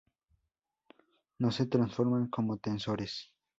No 1.37 1.51
se 1.51 1.67
transforman 1.67 2.25
como 2.29 2.57
tensores. 2.57 3.29